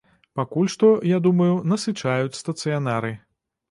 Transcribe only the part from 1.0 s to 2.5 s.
я думаю, насычаюць